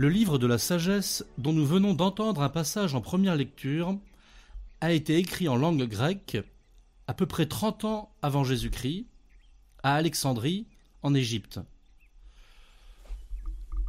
Le 0.00 0.08
livre 0.08 0.38
de 0.38 0.46
la 0.46 0.56
sagesse, 0.56 1.26
dont 1.36 1.52
nous 1.52 1.66
venons 1.66 1.92
d'entendre 1.92 2.40
un 2.40 2.48
passage 2.48 2.94
en 2.94 3.02
première 3.02 3.36
lecture, 3.36 3.98
a 4.80 4.92
été 4.92 5.18
écrit 5.18 5.46
en 5.46 5.56
langue 5.56 5.86
grecque 5.86 6.38
à 7.06 7.12
peu 7.12 7.26
près 7.26 7.44
30 7.44 7.84
ans 7.84 8.10
avant 8.22 8.42
Jésus-Christ, 8.42 9.04
à 9.82 9.96
Alexandrie, 9.96 10.66
en 11.02 11.12
Égypte. 11.12 11.60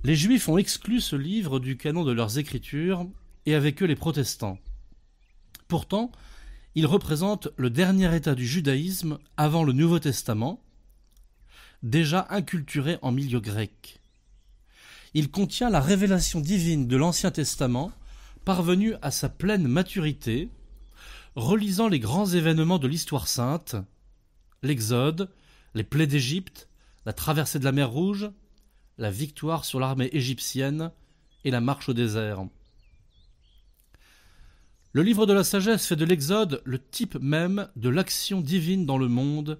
Les 0.03 0.17
Juifs 0.17 0.49
ont 0.49 0.57
exclu 0.57 0.99
ce 0.99 1.16
livre 1.16 1.61
du 1.61 1.77
canon 1.77 2.03
de 2.03 2.11
leurs 2.11 2.38
écritures, 2.38 3.07
et 3.45 3.55
avec 3.55 3.81
eux 3.81 3.85
les 3.85 3.95
protestants. 3.95 4.57
Pourtant, 5.69 6.11
il 6.75 6.88
représente 6.88 7.47
le 7.55 7.69
dernier 7.69 8.13
état 8.13 8.35
du 8.35 8.45
judaïsme 8.45 9.17
avant 9.38 9.63
le 9.63 9.71
Nouveau 9.71 9.99
Testament, 9.99 10.61
déjà 11.83 12.27
inculturé 12.31 12.97
en 13.02 13.13
milieu 13.13 13.39
grec. 13.39 14.00
Il 15.13 15.29
contient 15.29 15.70
la 15.70 15.81
révélation 15.81 16.39
divine 16.39 16.88
de 16.88 16.95
l'Ancien 16.95 17.31
Testament, 17.31 17.91
parvenue 18.45 18.95
à 19.02 19.11
sa 19.11 19.27
pleine 19.27 19.67
maturité, 19.67 20.49
relisant 21.35 21.89
les 21.89 21.99
grands 21.99 22.27
événements 22.27 22.79
de 22.79 22.88
l'histoire 22.88 23.27
sainte, 23.27 23.75
l'Exode, 24.63 25.29
les 25.73 25.83
plaies 25.83 26.07
d'Égypte, 26.07 26.69
la 27.05 27.13
traversée 27.13 27.59
de 27.59 27.66
la 27.66 27.71
mer 27.71 27.89
Rouge, 27.89 28.31
la 28.97 29.11
victoire 29.11 29.66
sur 29.66 29.80
l'armée 29.80 30.09
égyptienne 30.13 30.91
et 31.43 31.52
la 31.52 31.61
marche 31.61 31.89
au 31.89 31.93
désert. 31.93 32.45
Le 34.93 35.03
livre 35.03 35.25
de 35.25 35.33
la 35.33 35.43
sagesse 35.43 35.88
fait 35.88 35.95
de 35.95 36.05
l'Exode 36.05 36.61
le 36.66 36.80
type 36.80 37.16
même 37.16 37.69
de 37.75 37.89
l'action 37.89 38.41
divine 38.41 38.86
dans 38.86 38.97
le 38.97 39.08
monde 39.08 39.59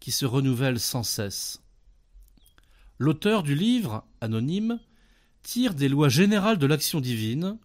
qui 0.00 0.12
se 0.12 0.26
renouvelle 0.26 0.78
sans 0.78 1.02
cesse. 1.02 1.62
L'auteur 2.98 3.42
du 3.42 3.54
livre, 3.54 4.04
anonyme, 4.20 4.80
tire 5.42 5.74
des 5.74 5.88
lois 5.88 6.08
générales 6.08 6.58
de 6.58 6.66
l'action 6.66 7.00
divine, 7.00 7.58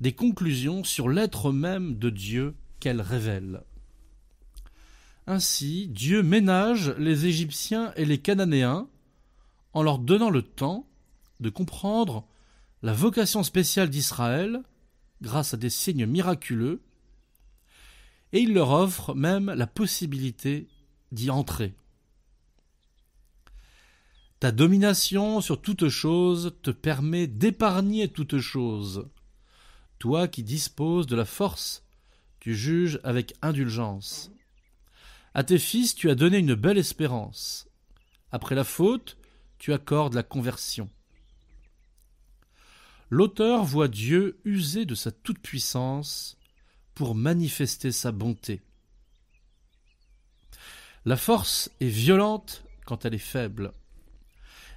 des 0.00 0.12
conclusions 0.12 0.84
sur 0.84 1.08
l'être 1.08 1.52
même 1.52 1.96
de 1.96 2.10
Dieu 2.10 2.54
qu'elle 2.80 3.00
révèle. 3.00 3.62
Ainsi, 5.26 5.88
Dieu 5.88 6.22
ménage 6.22 6.90
les 6.98 7.26
Égyptiens 7.26 7.92
et 7.96 8.04
les 8.04 8.18
Cananéens 8.18 8.88
en 9.72 9.82
leur 9.82 9.98
donnant 9.98 10.30
le 10.30 10.42
temps 10.42 10.86
de 11.40 11.48
comprendre 11.48 12.26
la 12.82 12.92
vocation 12.92 13.42
spéciale 13.42 13.88
d'Israël 13.88 14.62
grâce 15.22 15.54
à 15.54 15.56
des 15.56 15.70
signes 15.70 16.06
miraculeux, 16.06 16.82
et 18.32 18.40
il 18.40 18.54
leur 18.54 18.70
offre 18.70 19.14
même 19.14 19.52
la 19.52 19.66
possibilité 19.66 20.66
d'y 21.12 21.30
entrer. 21.30 21.74
Ta 24.42 24.50
domination 24.50 25.40
sur 25.40 25.62
toute 25.62 25.88
chose 25.88 26.56
te 26.62 26.72
permet 26.72 27.28
d'épargner 27.28 28.08
toute 28.08 28.40
chose. 28.40 29.08
Toi 30.00 30.26
qui 30.26 30.42
disposes 30.42 31.06
de 31.06 31.14
la 31.14 31.24
force, 31.24 31.84
tu 32.40 32.56
juges 32.56 32.98
avec 33.04 33.36
indulgence. 33.40 34.32
À 35.32 35.44
tes 35.44 35.60
fils 35.60 35.94
tu 35.94 36.10
as 36.10 36.16
donné 36.16 36.38
une 36.38 36.56
belle 36.56 36.76
espérance. 36.76 37.68
Après 38.32 38.56
la 38.56 38.64
faute, 38.64 39.16
tu 39.58 39.72
accordes 39.72 40.14
la 40.14 40.24
conversion. 40.24 40.90
L'auteur 43.10 43.62
voit 43.62 43.86
Dieu 43.86 44.40
user 44.44 44.86
de 44.86 44.96
sa 44.96 45.12
toute-puissance 45.12 46.36
pour 46.96 47.14
manifester 47.14 47.92
sa 47.92 48.10
bonté. 48.10 48.60
La 51.04 51.16
force 51.16 51.70
est 51.78 51.86
violente 51.86 52.64
quand 52.86 53.04
elle 53.04 53.14
est 53.14 53.18
faible. 53.18 53.72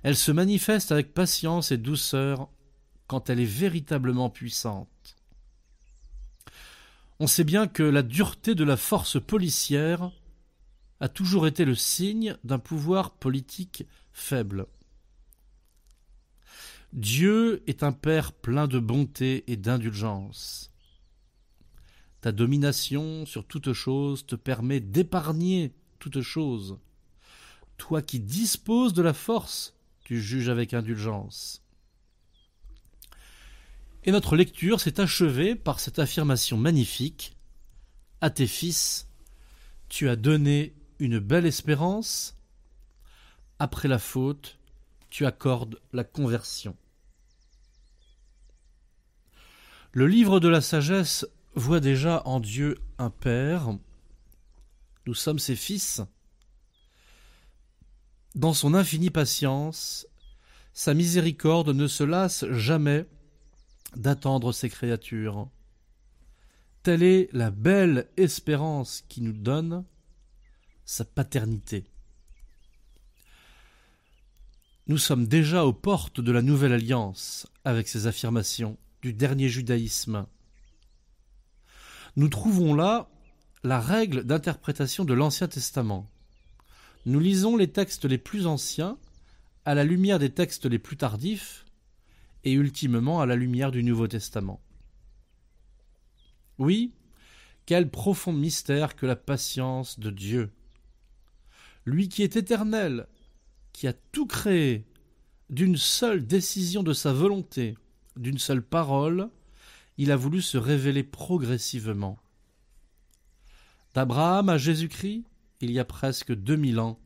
Elle 0.06 0.16
se 0.16 0.32
manifeste 0.32 0.92
avec 0.92 1.16
patience 1.16 1.72
et 1.72 1.80
douceur 1.80 2.48
quand 3.08 3.32
elle 3.32 3.40
est 3.40 3.44
véritablement 3.44 4.30
puissante. 4.30 5.16
On 7.20 7.26
sait 7.26 7.44
bien 7.44 7.66
que 7.66 7.82
la 7.82 8.04
dureté 8.04 8.54
de 8.54 8.64
la 8.64 8.78
force 8.78 9.20
policière 9.20 10.12
a 11.00 11.10
toujours 11.10 11.48
été 11.48 11.66
le 11.66 11.74
signe 11.74 12.38
d'un 12.44 12.60
pouvoir 12.60 13.16
politique 13.16 13.88
faible. 14.14 14.68
Dieu 16.94 17.64
est 17.66 17.82
un 17.82 17.92
Père 17.92 18.32
plein 18.32 18.68
de 18.68 18.78
bonté 18.78 19.44
et 19.48 19.58
d'indulgence. 19.58 20.72
Ta 22.22 22.32
domination 22.32 23.26
sur 23.26 23.44
toute 23.44 23.74
chose 23.74 24.28
te 24.28 24.36
permet 24.36 24.82
d'épargner 24.82 25.74
toute 25.98 26.22
chose. 26.22 26.78
Toi 27.78 28.04
qui 28.04 28.20
disposes 28.20 28.94
de 28.94 29.02
la 29.02 29.16
force 29.16 29.75
tu 30.06 30.22
juges 30.22 30.50
avec 30.50 30.74
indulgence. 30.74 31.64
Et 34.06 34.12
notre 34.12 34.36
lecture 34.36 34.80
s'est 34.80 35.02
achevée 35.02 35.56
par 35.56 35.80
cette 35.80 35.98
affirmation 35.98 36.58
magnifique. 36.58 37.36
À 38.22 38.30
tes 38.30 38.46
fils, 38.46 39.08
tu 39.90 40.08
as 40.08 40.16
donné 40.16 40.76
une 41.00 41.18
belle 41.18 41.48
espérance. 41.48 42.38
Après 43.58 43.88
la 43.88 43.98
faute, 43.98 44.60
tu 45.10 45.26
accordes 45.26 45.82
la 45.92 46.04
conversion. 46.04 46.78
Le 49.92 50.08
livre 50.08 50.40
de 50.40 50.50
la 50.50 50.62
sagesse 50.62 51.26
voit 51.56 51.80
déjà 51.80 52.22
en 52.26 52.40
Dieu 52.40 52.78
un 53.00 53.10
Père. 53.10 53.70
Nous 55.08 55.16
sommes 55.16 55.40
ses 55.40 55.56
fils. 55.56 56.02
Dans 58.36 58.54
son 58.54 58.74
infinie 58.74 59.12
patience, 59.12 60.08
sa 60.74 60.94
miséricorde 60.94 61.70
ne 61.70 61.88
se 61.88 62.04
lasse 62.04 62.46
jamais 62.52 63.06
d'attendre 63.96 64.52
ses 64.52 64.70
créatures. 64.70 65.50
Telle 66.84 67.02
est 67.02 67.30
la 67.32 67.50
belle 67.50 68.10
espérance 68.18 69.06
qui 69.08 69.22
nous 69.22 69.34
donne 69.34 69.86
sa 70.84 71.06
paternité. 71.06 71.86
Nous 74.88 74.98
sommes 74.98 75.28
déjà 75.28 75.66
aux 75.66 75.74
portes 75.74 76.20
de 76.20 76.32
la 76.34 76.42
nouvelle 76.42 76.74
alliance 76.74 77.48
avec 77.64 77.88
ces 77.88 78.06
affirmations 78.06 78.78
du 79.02 79.14
dernier 79.14 79.48
judaïsme. 79.48 80.28
Nous 82.18 82.28
trouvons 82.28 82.76
là 82.76 83.10
la 83.64 83.80
règle 83.80 84.26
d'interprétation 84.26 85.06
de 85.06 85.14
l'Ancien 85.14 85.48
Testament. 85.48 86.12
Nous 87.06 87.20
lisons 87.20 87.56
les 87.56 87.68
textes 87.68 88.06
les 88.06 88.18
plus 88.18 88.48
anciens 88.48 88.98
à 89.64 89.76
la 89.76 89.84
lumière 89.84 90.18
des 90.18 90.32
textes 90.32 90.66
les 90.66 90.80
plus 90.80 90.98
tardifs 90.98 91.66
et 92.44 92.54
ultimement 92.54 93.22
à 93.22 93.28
la 93.28 93.36
lumière 93.36 93.72
du 93.72 93.84
Nouveau 93.84 94.08
Testament. 94.08 94.60
Oui, 96.58 96.94
quel 97.66 97.90
profond 97.90 98.34
mystère 98.34 98.96
que 98.96 99.06
la 99.06 99.16
patience 99.16 100.00
de 100.00 100.10
Dieu. 100.10 100.52
Lui 101.86 102.10
qui 102.10 102.24
est 102.24 102.36
éternel, 102.36 103.08
qui 103.72 103.88
a 103.88 103.94
tout 103.94 104.26
créé 104.26 104.86
d'une 105.52 105.78
seule 105.78 106.26
décision 106.26 106.82
de 106.82 106.94
sa 106.94 107.14
volonté, 107.14 107.78
d'une 108.16 108.40
seule 108.40 108.64
parole, 108.64 109.30
il 109.98 110.12
a 110.12 110.16
voulu 110.16 110.42
se 110.42 110.58
révéler 110.58 111.04
progressivement. 111.04 112.18
D'Abraham 113.94 114.50
à 114.50 114.58
Jésus-Christ, 114.58 115.24
il 115.62 115.72
y 115.72 115.80
a 115.80 115.86
presque 115.86 116.34
deux 116.34 116.56
mille 116.56 116.80
ans, 116.80 117.00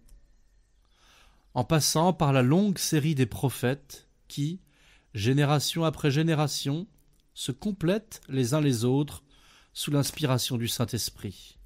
en 1.53 1.63
passant 1.63 2.13
par 2.13 2.33
la 2.33 2.41
longue 2.41 2.77
série 2.77 3.15
des 3.15 3.25
prophètes 3.25 4.07
qui, 4.27 4.59
génération 5.13 5.83
après 5.83 6.11
génération, 6.11 6.87
se 7.33 7.51
complètent 7.51 8.21
les 8.27 8.53
uns 8.53 8.61
les 8.61 8.85
autres 8.85 9.23
sous 9.73 9.91
l'inspiration 9.91 10.57
du 10.57 10.67
Saint-Esprit. 10.67 11.57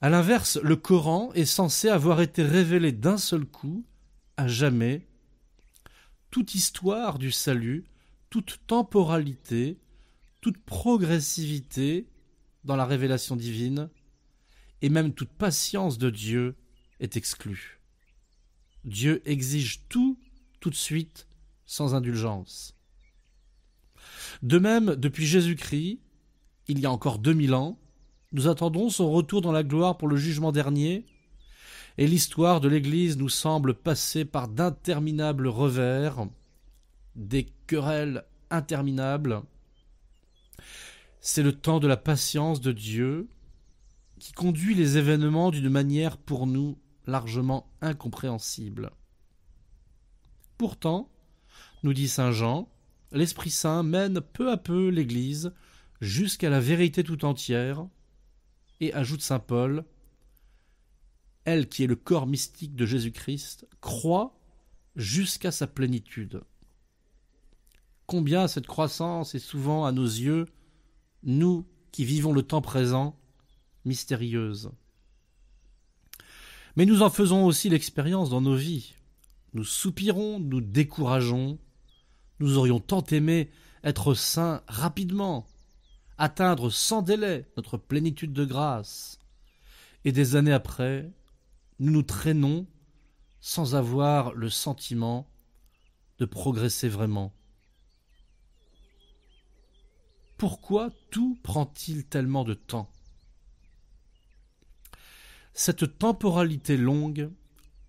À 0.00 0.08
l'inverse, 0.08 0.58
le 0.62 0.76
Coran 0.76 1.32
est 1.34 1.44
censé 1.44 1.88
avoir 1.88 2.20
été 2.20 2.42
révélé 2.42 2.92
d'un 2.92 3.18
seul 3.18 3.44
coup, 3.44 3.84
à 4.36 4.46
jamais. 4.46 5.06
Toute 6.30 6.54
histoire 6.54 7.18
du 7.18 7.32
salut, 7.32 7.84
toute 8.30 8.60
temporalité, 8.66 9.78
toute 10.40 10.58
progressivité 10.58 12.06
dans 12.64 12.76
la 12.76 12.84
révélation 12.84 13.36
divine, 13.36 13.88
et 14.82 14.88
même 14.88 15.12
toute 15.12 15.30
patience 15.30 15.98
de 15.98 16.10
Dieu 16.10 16.54
est 17.00 17.16
exclue. 17.16 17.80
Dieu 18.84 19.22
exige 19.24 19.82
tout 19.88 20.18
tout 20.60 20.70
de 20.70 20.74
suite 20.74 21.26
sans 21.66 21.94
indulgence. 21.94 22.74
De 24.42 24.58
même, 24.58 24.94
depuis 24.96 25.26
Jésus-Christ, 25.26 26.00
il 26.68 26.80
y 26.80 26.86
a 26.86 26.90
encore 26.90 27.18
deux 27.18 27.32
mille 27.32 27.54
ans, 27.54 27.78
nous 28.32 28.48
attendons 28.48 28.90
son 28.90 29.10
retour 29.10 29.40
dans 29.40 29.52
la 29.52 29.62
gloire 29.62 29.96
pour 29.96 30.08
le 30.08 30.16
jugement 30.16 30.52
dernier, 30.52 31.06
et 31.96 32.06
l'histoire 32.06 32.60
de 32.60 32.68
l'Église 32.68 33.16
nous 33.16 33.28
semble 33.28 33.74
passer 33.74 34.24
par 34.24 34.48
d'interminables 34.48 35.48
revers, 35.48 36.28
des 37.16 37.46
querelles 37.66 38.24
interminables. 38.50 39.42
C'est 41.20 41.42
le 41.42 41.52
temps 41.52 41.80
de 41.80 41.88
la 41.88 41.96
patience 41.96 42.60
de 42.60 42.72
Dieu 42.72 43.28
qui 44.18 44.32
conduit 44.32 44.74
les 44.74 44.96
événements 44.96 45.50
d'une 45.50 45.68
manière 45.68 46.16
pour 46.16 46.46
nous 46.46 46.78
largement 47.06 47.70
incompréhensible. 47.80 48.90
Pourtant, 50.58 51.10
nous 51.82 51.92
dit 51.92 52.08
Saint 52.08 52.32
Jean, 52.32 52.68
l'Esprit 53.12 53.50
Saint 53.50 53.82
mène 53.82 54.20
peu 54.20 54.50
à 54.50 54.56
peu 54.56 54.88
l'Église 54.88 55.52
jusqu'à 56.00 56.50
la 56.50 56.60
vérité 56.60 57.02
tout 57.02 57.24
entière, 57.24 57.86
et 58.80 58.92
ajoute 58.92 59.22
Saint 59.22 59.40
Paul, 59.40 59.84
elle 61.44 61.68
qui 61.68 61.84
est 61.84 61.88
le 61.88 61.96
corps 61.96 62.26
mystique 62.26 62.76
de 62.76 62.86
Jésus-Christ, 62.86 63.66
croit 63.80 64.38
jusqu'à 64.96 65.50
sa 65.50 65.66
plénitude. 65.66 66.42
Combien 68.06 68.48
cette 68.48 68.66
croissance 68.66 69.34
est 69.34 69.40
souvent 69.40 69.84
à 69.84 69.92
nos 69.92 70.04
yeux, 70.04 70.46
nous 71.22 71.66
qui 71.92 72.04
vivons 72.04 72.32
le 72.32 72.42
temps 72.42 72.60
présent, 72.60 73.18
mystérieuse. 73.84 74.70
Mais 76.76 76.86
nous 76.86 77.02
en 77.02 77.10
faisons 77.10 77.44
aussi 77.44 77.68
l'expérience 77.68 78.30
dans 78.30 78.40
nos 78.40 78.54
vies. 78.54 78.94
Nous 79.54 79.64
soupirons, 79.64 80.38
nous 80.38 80.60
décourageons. 80.60 81.58
Nous 82.38 82.56
aurions 82.56 82.78
tant 82.78 83.02
aimé 83.04 83.50
être 83.82 84.14
saints 84.14 84.62
rapidement, 84.68 85.46
atteindre 86.18 86.70
sans 86.70 87.02
délai 87.02 87.46
notre 87.56 87.78
plénitude 87.78 88.32
de 88.32 88.44
grâce. 88.44 89.18
Et 90.04 90.12
des 90.12 90.36
années 90.36 90.52
après, 90.52 91.10
nous 91.80 91.92
nous 91.92 92.02
traînons 92.02 92.66
sans 93.40 93.74
avoir 93.74 94.32
le 94.34 94.50
sentiment 94.50 95.28
de 96.18 96.26
progresser 96.26 96.88
vraiment. 96.88 97.32
Pourquoi 100.38 100.90
tout 101.10 101.36
prend-il 101.42 102.06
tellement 102.06 102.44
de 102.44 102.54
temps? 102.54 102.88
Cette 105.52 105.98
temporalité 105.98 106.76
longue 106.76 107.32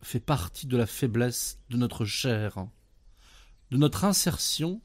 fait 0.01 0.19
partie 0.19 0.65
de 0.65 0.75
la 0.75 0.87
faiblesse 0.87 1.59
de 1.69 1.77
notre 1.77 2.05
chair, 2.05 2.67
de 3.69 3.77
notre 3.77 4.03
insertion 4.03 4.81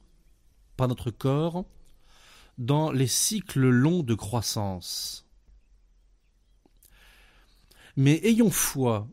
par 0.76 0.88
notre 0.88 1.10
corps 1.10 1.64
dans 2.58 2.92
les 2.92 3.06
cycles 3.06 3.70
longs 3.70 4.02
de 4.02 4.14
croissance. 4.14 5.26
Mais 7.96 8.20
ayons 8.24 8.50
foi, 8.50 9.08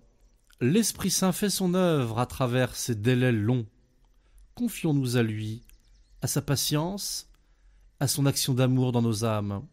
l'Esprit 0.59 1.09
Saint 1.09 1.31
fait 1.31 1.49
son 1.49 1.73
œuvre 1.73 2.19
à 2.19 2.25
travers 2.25 2.75
ces 2.75 2.95
délais 2.95 3.31
longs. 3.31 3.65
Confions-nous 4.55 5.15
à 5.15 5.23
lui, 5.23 5.63
à 6.21 6.27
sa 6.27 6.41
patience, 6.41 7.30
à 8.01 8.07
son 8.07 8.25
action 8.25 8.55
d'amour 8.55 8.91
dans 8.91 9.03
nos 9.03 9.25
âmes. 9.25 9.63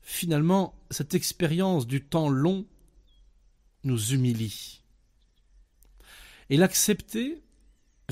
Finalement, 0.00 0.78
cette 0.92 1.12
expérience 1.12 1.88
du 1.88 2.04
temps 2.04 2.28
long 2.28 2.66
nous 3.82 4.12
humilie. 4.12 4.80
Et 6.50 6.56
l'accepter 6.56 7.42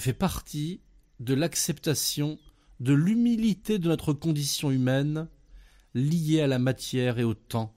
fait 0.01 0.15
partie 0.15 0.81
de 1.21 1.33
l'acceptation 1.33 2.41
de 2.81 2.93
l'humilité 2.93 3.79
de 3.79 3.87
notre 3.87 4.13
condition 4.13 4.73
humaine 4.73 5.29
liée 5.95 6.41
à 6.41 6.49
la 6.49 6.59
matière 6.59 7.21
et 7.21 7.25
au 7.25 7.35
temps. 7.35 7.73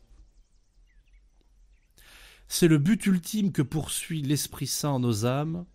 C'est 2.47 2.67
le 2.67 2.79
but 2.79 3.05
ultime 3.05 3.51
que 3.51 3.61
poursuit 3.61 4.23
l'Esprit 4.23 4.65
Saint 4.65 4.89
en 4.89 4.99
nos 4.99 5.27
âmes, 5.27 5.65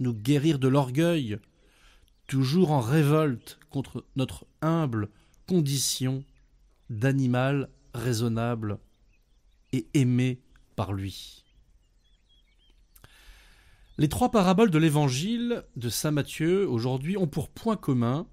nous 0.00 0.12
guérir 0.12 0.58
de 0.58 0.66
l'orgueil, 0.66 1.38
toujours 2.26 2.70
en 2.70 2.80
révolte 2.80 3.58
contre 3.70 4.04
notre 4.16 4.46
humble 4.62 5.08
condition 5.46 6.24
d'animal 6.90 7.68
raisonnable 7.92 8.78
et 9.72 9.86
aimé 9.94 10.40
par 10.76 10.92
lui. 10.92 11.44
Les 13.96 14.08
trois 14.08 14.30
paraboles 14.30 14.70
de 14.70 14.78
l'évangile 14.78 15.62
de 15.76 15.88
Saint 15.88 16.10
Matthieu 16.10 16.68
aujourd'hui 16.68 17.16
ont 17.16 17.28
pour 17.28 17.48
point 17.48 17.76
commun 17.76 18.26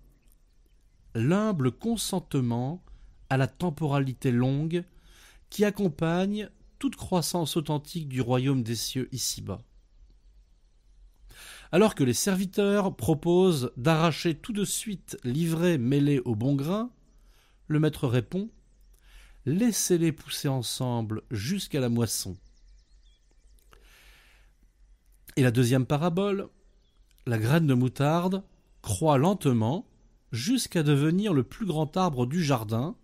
l'humble 1.14 1.72
consentement 1.72 2.84
à 3.30 3.38
la 3.38 3.48
temporalité 3.48 4.32
longue 4.32 4.84
qui 5.50 5.66
accompagne 5.66 6.50
toute 6.80 6.96
croissance 6.96 7.58
authentique 7.58 8.08
du 8.08 8.22
royaume 8.22 8.64
des 8.64 8.76
cieux 8.76 9.08
ici-bas. 9.12 9.62
Alors 11.74 11.96
que 11.96 12.04
les 12.04 12.14
serviteurs 12.14 12.96
proposent 12.96 13.72
d'arracher 13.78 14.36
tout 14.36 14.52
de 14.52 14.66
suite 14.66 15.18
l'ivraie 15.24 15.78
mêlée 15.78 16.20
au 16.20 16.36
bon 16.36 16.56
grain, 16.56 16.92
le 17.68 17.80
maître 17.80 18.08
répond 18.08 18.50
Laissez-les 19.46 20.12
pousser 20.12 20.50
ensemble 20.50 21.24
jusqu'à 21.32 21.80
la 21.80 21.90
moisson. 21.90 22.38
Et 25.36 25.44
la 25.44 25.52
deuxième 25.52 25.86
parabole, 25.86 26.50
la 27.26 27.40
graine 27.40 27.66
de 27.66 27.74
moutarde 27.74 28.44
croît 28.82 29.18
lentement 29.18 29.88
jusqu'à 30.32 30.84
devenir 30.84 31.34
le 31.34 31.44
plus 31.44 31.66
grand 31.66 31.96
arbre 31.98 32.26
du 32.26 32.44
jardin, 32.44 32.96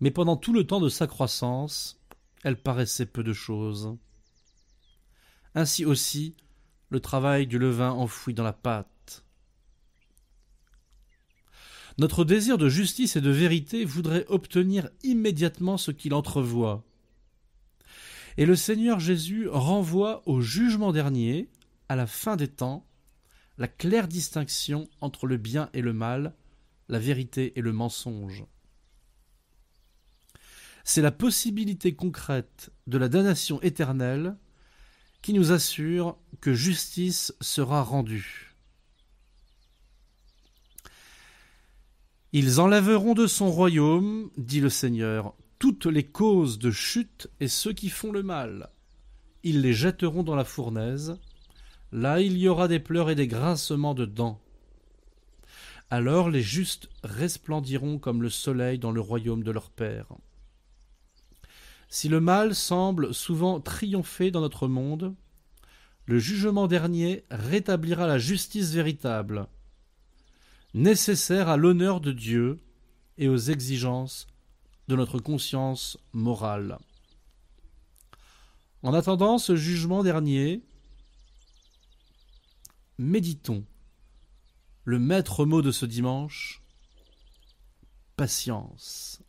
mais 0.00 0.10
pendant 0.10 0.36
tout 0.36 0.52
le 0.52 0.66
temps 0.66 0.80
de 0.80 0.88
sa 0.88 1.06
croissance, 1.06 2.00
elle 2.44 2.56
paraissait 2.56 3.06
peu 3.06 3.22
de 3.22 3.32
choses. 3.32 3.96
Ainsi 5.54 5.84
aussi, 5.84 6.36
le 6.90 7.00
travail 7.00 7.46
du 7.46 7.58
levain 7.58 7.90
enfoui 7.90 8.34
dans 8.34 8.44
la 8.44 8.52
pâte. 8.52 9.24
Notre 11.96 12.24
désir 12.24 12.58
de 12.58 12.68
justice 12.68 13.16
et 13.16 13.20
de 13.20 13.30
vérité 13.30 13.84
voudrait 13.84 14.26
obtenir 14.28 14.90
immédiatement 15.04 15.76
ce 15.76 15.92
qu'il 15.92 16.12
entrevoit. 16.12 16.84
Et 18.36 18.46
le 18.46 18.56
Seigneur 18.56 18.98
Jésus 18.98 19.48
renvoie 19.48 20.22
au 20.28 20.40
jugement 20.40 20.92
dernier, 20.92 21.48
à 21.88 21.94
la 21.94 22.08
fin 22.08 22.34
des 22.34 22.48
temps, 22.48 22.84
la 23.58 23.68
claire 23.68 24.08
distinction 24.08 24.88
entre 25.00 25.28
le 25.28 25.36
bien 25.36 25.70
et 25.72 25.82
le 25.82 25.92
mal, 25.92 26.34
la 26.88 26.98
vérité 26.98 27.52
et 27.56 27.60
le 27.60 27.72
mensonge. 27.72 28.44
C'est 30.82 31.02
la 31.02 31.12
possibilité 31.12 31.94
concrète 31.94 32.70
de 32.88 32.98
la 32.98 33.08
damnation 33.08 33.60
éternelle 33.62 34.36
qui 35.24 35.32
nous 35.32 35.52
assure 35.52 36.18
que 36.42 36.52
justice 36.52 37.34
sera 37.40 37.82
rendue. 37.82 38.54
Ils 42.34 42.60
enlèveront 42.60 43.14
de 43.14 43.26
son 43.26 43.50
royaume, 43.50 44.30
dit 44.36 44.60
le 44.60 44.68
Seigneur, 44.68 45.32
toutes 45.58 45.86
les 45.86 46.04
causes 46.04 46.58
de 46.58 46.70
chute 46.70 47.30
et 47.40 47.48
ceux 47.48 47.72
qui 47.72 47.88
font 47.88 48.12
le 48.12 48.22
mal. 48.22 48.68
Ils 49.44 49.62
les 49.62 49.72
jetteront 49.72 50.24
dans 50.24 50.36
la 50.36 50.44
fournaise. 50.44 51.18
Là 51.90 52.20
il 52.20 52.36
y 52.36 52.46
aura 52.46 52.68
des 52.68 52.78
pleurs 52.78 53.08
et 53.08 53.14
des 53.14 53.26
grincements 53.26 53.94
de 53.94 54.04
dents. 54.04 54.42
Alors 55.88 56.28
les 56.28 56.42
justes 56.42 56.90
resplendiront 57.02 57.98
comme 57.98 58.20
le 58.20 58.28
soleil 58.28 58.78
dans 58.78 58.92
le 58.92 59.00
royaume 59.00 59.42
de 59.42 59.52
leur 59.52 59.70
Père. 59.70 60.08
Si 61.88 62.08
le 62.08 62.20
mal 62.20 62.54
semble 62.54 63.14
souvent 63.14 63.60
triompher 63.60 64.30
dans 64.30 64.40
notre 64.40 64.68
monde, 64.68 65.14
le 66.06 66.18
jugement 66.18 66.66
dernier 66.66 67.24
rétablira 67.30 68.06
la 68.06 68.18
justice 68.18 68.72
véritable, 68.72 69.46
nécessaire 70.74 71.48
à 71.48 71.56
l'honneur 71.56 72.00
de 72.00 72.12
Dieu 72.12 72.60
et 73.16 73.28
aux 73.28 73.36
exigences 73.36 74.26
de 74.88 74.96
notre 74.96 75.18
conscience 75.18 75.96
morale. 76.12 76.78
En 78.82 78.92
attendant 78.92 79.38
ce 79.38 79.56
jugement 79.56 80.02
dernier, 80.02 80.62
méditons 82.98 83.64
le 84.84 84.98
maître 84.98 85.46
mot 85.46 85.62
de 85.62 85.70
ce 85.70 85.86
dimanche, 85.86 86.62
patience. 88.16 89.22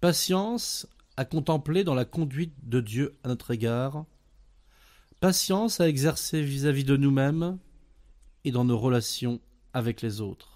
Patience 0.00 0.86
à 1.16 1.24
contempler 1.24 1.84
dans 1.84 1.94
la 1.94 2.04
conduite 2.04 2.54
de 2.62 2.80
Dieu 2.80 3.16
à 3.24 3.28
notre 3.28 3.50
égard, 3.52 4.04
patience 5.20 5.80
à 5.80 5.88
exercer 5.88 6.42
vis-à-vis 6.42 6.82
-vis 6.82 6.86
de 6.86 6.96
nous-mêmes 6.96 7.58
et 8.44 8.50
dans 8.50 8.64
nos 8.64 8.78
relations 8.78 9.40
avec 9.72 10.02
les 10.02 10.20
autres. 10.20 10.55